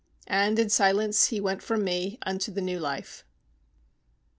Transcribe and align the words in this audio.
And 0.25 0.57
in 0.57 0.71
silence 0.71 1.27
he 1.27 1.39
went 1.39 1.61
from 1.61 1.83
me 1.83 2.17
unto 2.25 2.51
the 2.51 2.59
New 2.59 2.79
Life. 2.79 3.23